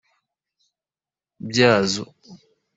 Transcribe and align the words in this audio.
Byazo. 1.49 2.03